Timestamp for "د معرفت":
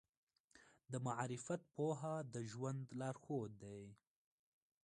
0.91-1.61